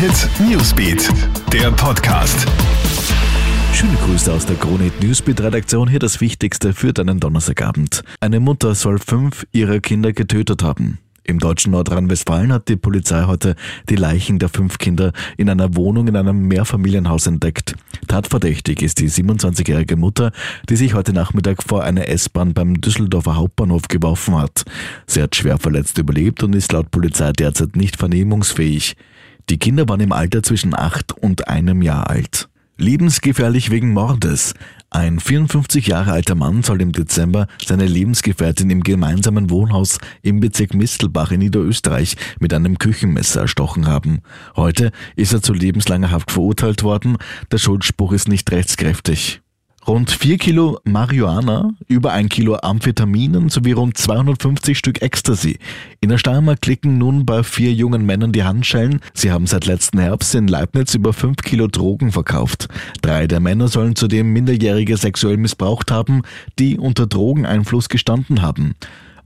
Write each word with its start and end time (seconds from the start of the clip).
Hit 0.00 0.30
Newsbeat, 0.48 1.10
der 1.52 1.70
Podcast. 1.72 2.46
Schöne 3.74 3.92
Grüße 4.06 4.32
aus 4.32 4.46
der 4.46 4.56
Kronit 4.56 5.02
Newsbeat 5.02 5.42
Redaktion. 5.42 5.90
Hier 5.90 5.98
das 5.98 6.22
Wichtigste 6.22 6.72
für 6.72 6.94
deinen 6.94 7.20
Donnerstagabend. 7.20 8.02
Eine 8.18 8.40
Mutter 8.40 8.74
soll 8.74 8.98
fünf 8.98 9.46
ihrer 9.52 9.80
Kinder 9.80 10.14
getötet 10.14 10.62
haben. 10.62 11.00
Im 11.22 11.38
deutschen 11.38 11.72
Nordrhein-Westfalen 11.72 12.50
hat 12.50 12.68
die 12.68 12.76
Polizei 12.76 13.24
heute 13.26 13.56
die 13.90 13.96
Leichen 13.96 14.38
der 14.38 14.48
fünf 14.48 14.78
Kinder 14.78 15.12
in 15.36 15.50
einer 15.50 15.76
Wohnung 15.76 16.08
in 16.08 16.16
einem 16.16 16.48
Mehrfamilienhaus 16.48 17.26
entdeckt. 17.26 17.74
Tatverdächtig 18.08 18.80
ist 18.80 19.00
die 19.00 19.10
27-jährige 19.10 19.96
Mutter, 19.96 20.32
die 20.70 20.76
sich 20.76 20.94
heute 20.94 21.12
Nachmittag 21.12 21.62
vor 21.62 21.84
einer 21.84 22.08
S-Bahn 22.08 22.54
beim 22.54 22.80
Düsseldorfer 22.80 23.36
Hauptbahnhof 23.36 23.82
geworfen 23.88 24.34
hat. 24.36 24.64
Sie 25.06 25.20
hat 25.20 25.36
schwer 25.36 25.58
verletzt 25.58 25.98
überlebt 25.98 26.42
und 26.42 26.54
ist 26.54 26.72
laut 26.72 26.90
Polizei 26.90 27.32
derzeit 27.32 27.76
nicht 27.76 27.98
vernehmungsfähig. 27.98 28.96
Die 29.50 29.58
Kinder 29.58 29.88
waren 29.88 29.98
im 29.98 30.12
Alter 30.12 30.44
zwischen 30.44 30.78
acht 30.78 31.10
und 31.12 31.48
einem 31.48 31.82
Jahr 31.82 32.08
alt. 32.08 32.48
Lebensgefährlich 32.76 33.72
wegen 33.72 33.92
Mordes. 33.92 34.54
Ein 34.90 35.18
54 35.18 35.88
Jahre 35.88 36.12
alter 36.12 36.36
Mann 36.36 36.62
soll 36.62 36.80
im 36.80 36.92
Dezember 36.92 37.48
seine 37.66 37.84
Lebensgefährtin 37.84 38.70
im 38.70 38.84
gemeinsamen 38.84 39.50
Wohnhaus 39.50 39.98
im 40.22 40.38
Bezirk 40.38 40.74
Mistelbach 40.74 41.32
in 41.32 41.40
Niederösterreich 41.40 42.16
mit 42.38 42.54
einem 42.54 42.78
Küchenmesser 42.78 43.40
erstochen 43.40 43.88
haben. 43.88 44.20
Heute 44.54 44.92
ist 45.16 45.32
er 45.32 45.42
zu 45.42 45.52
lebenslanger 45.52 46.12
Haft 46.12 46.30
verurteilt 46.30 46.84
worden. 46.84 47.18
Der 47.50 47.58
Schuldspruch 47.58 48.12
ist 48.12 48.28
nicht 48.28 48.52
rechtskräftig. 48.52 49.42
Rund 49.86 50.10
4 50.10 50.36
Kilo 50.36 50.78
Marihuana, 50.84 51.70
über 51.88 52.12
ein 52.12 52.28
Kilo 52.28 52.56
Amphetaminen 52.56 53.48
sowie 53.48 53.72
rund 53.72 53.96
250 53.96 54.76
Stück 54.76 55.00
Ecstasy. 55.00 55.58
In 56.00 56.10
der 56.10 56.18
Steiermark 56.18 56.60
klicken 56.60 56.98
nun 56.98 57.24
bei 57.24 57.42
vier 57.42 57.72
jungen 57.72 58.04
Männern 58.04 58.30
die 58.30 58.44
Handschellen. 58.44 59.00
Sie 59.14 59.32
haben 59.32 59.46
seit 59.46 59.64
letzten 59.64 59.98
Herbst 59.98 60.34
in 60.34 60.48
Leibniz 60.48 60.94
über 60.94 61.14
5 61.14 61.38
Kilo 61.38 61.66
Drogen 61.66 62.12
verkauft. 62.12 62.68
Drei 63.00 63.26
der 63.26 63.40
Männer 63.40 63.68
sollen 63.68 63.96
zudem 63.96 64.32
Minderjährige 64.34 64.98
sexuell 64.98 65.38
missbraucht 65.38 65.90
haben, 65.90 66.22
die 66.58 66.78
unter 66.78 67.06
Drogeneinfluss 67.06 67.88
gestanden 67.88 68.42
haben. 68.42 68.74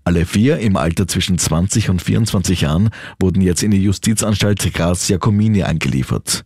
Alle 0.05 0.25
vier 0.25 0.59
im 0.59 0.77
Alter 0.77 1.09
zwischen 1.09 1.37
20 1.37 1.91
und 1.91 2.01
24 2.01 2.61
Jahren 2.61 2.91
wurden 3.19 3.41
jetzt 3.41 3.65
in 3.65 3.73
die 3.73 3.83
Justizanstalt 3.83 4.73
Graz 4.73 5.09
Jacomini 5.09 5.65
eingeliefert. 5.65 6.45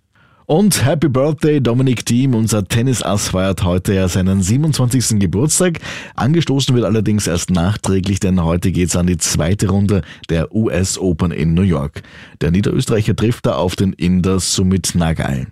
Und 0.48 0.82
Happy 0.86 1.10
Birthday 1.10 1.60
Dominik 1.60 2.06
Thiem, 2.06 2.34
unser 2.34 2.66
Tennisass 2.66 3.28
feiert 3.28 3.64
heute 3.64 3.92
ja 3.92 4.08
seinen 4.08 4.40
27. 4.40 5.20
Geburtstag. 5.20 5.78
Angestoßen 6.14 6.74
wird 6.74 6.86
allerdings 6.86 7.26
erst 7.26 7.50
nachträglich, 7.50 8.18
denn 8.18 8.42
heute 8.42 8.72
geht's 8.72 8.96
an 8.96 9.06
die 9.06 9.18
zweite 9.18 9.68
Runde 9.68 10.00
der 10.30 10.54
US 10.54 10.96
Open 10.96 11.32
in 11.32 11.52
New 11.52 11.60
York. 11.60 12.00
Der 12.40 12.50
Niederösterreicher 12.50 13.14
trifft 13.14 13.44
da 13.44 13.56
auf 13.56 13.76
den 13.76 13.92
Inder 13.92 14.40
Sumit 14.40 14.94
Nagai. 14.94 15.48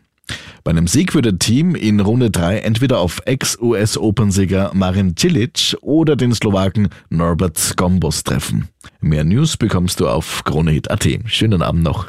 Bei 0.65 0.71
einem 0.71 0.87
Sieg 0.87 1.15
würde 1.15 1.39
Team 1.39 1.75
in 1.75 2.01
Runde 2.01 2.31
3 2.31 2.61
entweder 2.61 2.99
auf 2.99 3.21
Ex-US 3.27 3.99
Open-Sieger 3.99 4.71
Marin 4.73 5.15
Cilic 5.15 5.77
oder 5.83 6.17
den 6.17 6.33
Slowaken 6.33 6.89
Norbert 7.11 7.77
Gombos 7.77 8.25
treffen. 8.25 8.69
Mehr 9.03 9.25
News 9.25 9.59
bekommst 9.59 10.01
du 10.01 10.09
auf 10.09 10.43
KroneHit.at. 10.45 11.07
Schönen 11.27 11.61
Abend 11.61 11.83
noch. 11.83 12.09